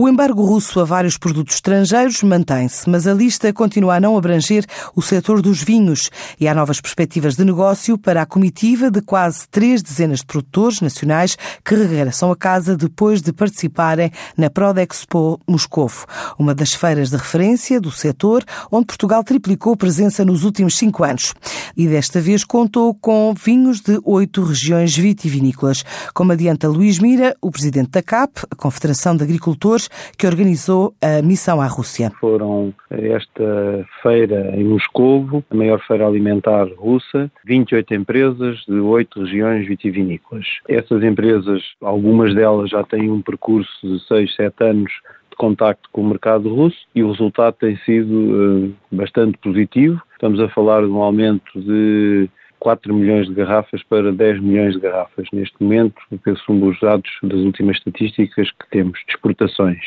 [0.00, 4.64] O embargo russo a vários produtos estrangeiros mantém-se, mas a lista continua a não abranger
[4.94, 9.48] o setor dos vinhos e há novas perspectivas de negócio para a comitiva de quase
[9.48, 16.06] três dezenas de produtores nacionais que regressam a casa depois de participarem na Prodexpo Moscovo,
[16.38, 21.34] uma das feiras de referência do setor, onde Portugal triplicou presença nos últimos cinco anos.
[21.76, 25.84] E desta vez contou com vinhos de oito regiões vitivinícolas,
[26.14, 31.22] como adianta Luís Mira, o presidente da CAP, a Confederação de Agricultores, que organizou a
[31.22, 32.10] missão à Rússia.
[32.20, 39.66] Foram esta feira em Moscovo, a maior feira alimentar russa, 28 empresas de oito regiões
[39.66, 40.46] vitivinícolas.
[40.68, 44.92] Essas empresas, algumas delas já têm um percurso de 6, 7 anos
[45.30, 50.00] de contacto com o mercado russo e o resultado tem sido uh, bastante positivo.
[50.12, 52.28] Estamos a falar de um aumento de
[52.58, 55.26] 4 milhões de garrafas para 10 milhões de garrafas.
[55.32, 59.80] Neste momento, penso um dos dados das últimas estatísticas que temos de exportações.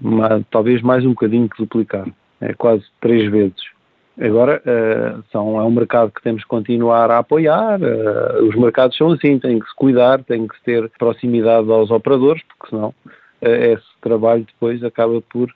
[0.00, 2.06] Mas, talvez mais um bocadinho que duplicar,
[2.40, 3.72] é quase três vezes.
[4.20, 7.80] Agora, uh, são, é um mercado que temos que continuar a apoiar.
[7.80, 12.42] Uh, os mercados são assim, tem que se cuidar, tem que ter proximidade aos operadores,
[12.42, 15.52] porque senão uh, esse trabalho depois acaba por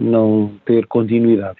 [0.00, 1.58] não ter continuidade.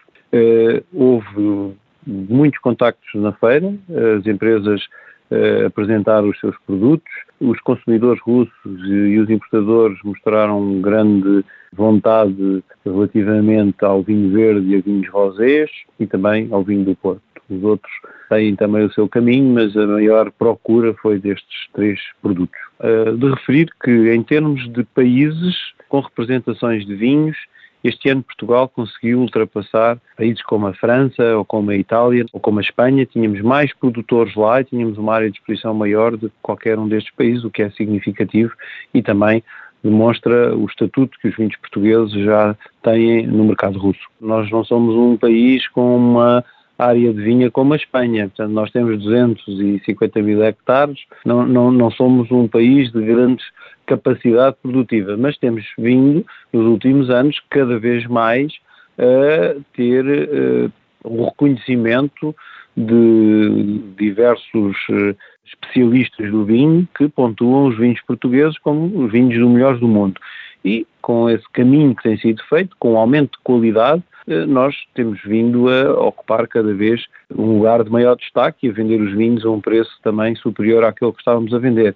[0.93, 3.75] houve muitos contactos na feira,
[4.19, 4.83] as empresas
[5.31, 13.85] uh, apresentaram os seus produtos, os consumidores russos e os importadores mostraram grande vontade relativamente
[13.85, 17.23] ao vinho verde e a vinhos rosés e também ao vinho do Porto.
[17.51, 17.93] Os outros
[18.31, 22.59] têm também o seu caminho, mas a maior procura foi destes três produtos.
[22.81, 25.55] Uh, de referir que, em termos de países
[25.89, 27.37] com representações de vinhos,
[27.85, 32.59] este ano Portugal conseguiu ultrapassar países como a França, ou como a Itália, ou como
[32.59, 33.05] a Espanha.
[33.05, 36.89] Tínhamos mais produtores lá e tínhamos uma área de exposição maior do que qualquer um
[36.89, 38.53] destes países, o que é significativo
[38.95, 39.45] e também
[39.83, 44.01] demonstra o estatuto que os vinhos portugueses já têm no mercado russo.
[44.19, 46.43] Nós não somos um país com uma
[46.79, 48.29] área de vinha como a Espanha.
[48.29, 53.43] Portanto, nós temos 250 mil hectares, não, não, não somos um país de grande
[53.87, 58.53] capacidade produtiva, mas temos vindo, nos últimos anos, cada vez mais
[58.99, 60.73] a ter uh,
[61.05, 62.35] um reconhecimento
[62.77, 69.49] de diversos uh, especialistas do vinho que pontuam os vinhos portugueses como os vinhos do
[69.49, 70.21] melhores do mundo.
[70.65, 74.75] E com esse caminho que tem sido feito, com o aumento de qualidade, eh, nós
[74.95, 77.05] temos vindo a ocupar cada vez
[77.37, 80.85] um lugar de maior destaque e a vender os vinhos a um preço também superior
[80.85, 81.95] àquele que estávamos a vender.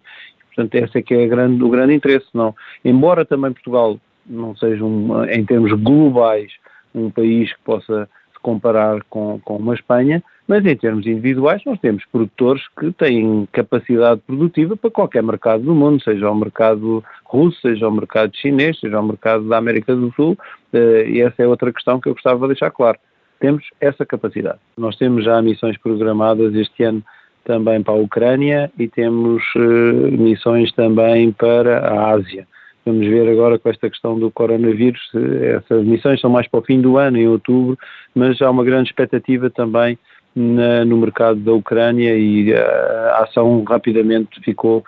[0.54, 2.26] Portanto, esse é que é grande, o grande interesse.
[2.34, 2.54] Não.
[2.84, 6.52] Embora também Portugal não seja, um, em termos globais,
[6.94, 8.08] um país que possa
[8.48, 14.22] comparar com, com uma Espanha, mas em termos individuais nós temos produtores que têm capacidade
[14.26, 18.98] produtiva para qualquer mercado do mundo, seja o mercado russo, seja o mercado chinês, seja
[18.98, 20.34] o mercado da América do Sul,
[20.72, 22.98] eh, e essa é outra questão que eu gostava de deixar claro.
[23.38, 24.58] Temos essa capacidade.
[24.78, 27.04] Nós temos já missões programadas este ano
[27.44, 32.46] também para a Ucrânia e temos uh, missões também para a Ásia.
[32.88, 35.10] Vamos ver agora com esta questão do coronavírus,
[35.58, 37.78] essas missões são mais para o fim do ano, em outubro,
[38.14, 39.98] mas há uma grande expectativa também
[40.34, 44.82] na, no mercado da Ucrânia e a ação rapidamente ficou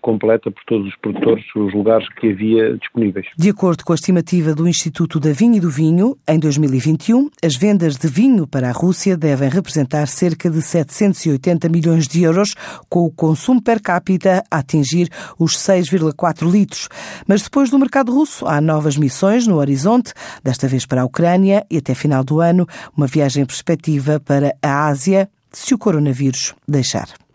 [0.00, 3.26] completa por todos os produtores, os lugares que havia disponíveis.
[3.36, 7.56] De acordo com a estimativa do Instituto da Vinha e do Vinho, em 2021, as
[7.56, 12.54] vendas de vinho para a Rússia devem representar cerca de 780 milhões de euros,
[12.88, 15.08] com o consumo per capita a atingir
[15.38, 16.88] os 6,4 litros.
[17.26, 21.66] Mas depois do mercado russo, há novas missões no horizonte, desta vez para a Ucrânia
[21.70, 22.66] e até final do ano,
[22.96, 27.21] uma viagem em perspectiva para a Ásia, se o coronavírus deixar.